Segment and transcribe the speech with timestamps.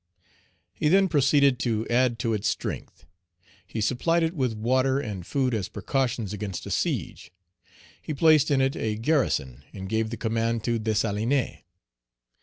[0.73, 3.05] He then proceeded to add to its strength.
[3.67, 7.31] He supplied it with water and food as precautions against a siege.
[8.01, 11.59] He placed in it a garrison, and gave the command to Dessalines.